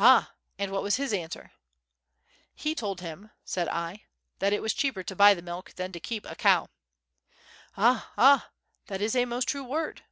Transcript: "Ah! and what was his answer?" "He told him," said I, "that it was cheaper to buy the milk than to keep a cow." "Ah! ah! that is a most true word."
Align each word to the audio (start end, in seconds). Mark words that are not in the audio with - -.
"Ah! 0.00 0.32
and 0.58 0.72
what 0.72 0.82
was 0.82 0.96
his 0.96 1.12
answer?" 1.12 1.52
"He 2.52 2.74
told 2.74 3.00
him," 3.00 3.30
said 3.44 3.68
I, 3.68 4.06
"that 4.40 4.52
it 4.52 4.60
was 4.60 4.74
cheaper 4.74 5.04
to 5.04 5.14
buy 5.14 5.34
the 5.34 5.40
milk 5.40 5.74
than 5.76 5.92
to 5.92 6.00
keep 6.00 6.26
a 6.26 6.34
cow." 6.34 6.68
"Ah! 7.76 8.10
ah! 8.18 8.50
that 8.88 9.00
is 9.00 9.14
a 9.14 9.24
most 9.24 9.46
true 9.46 9.62
word." 9.62 10.02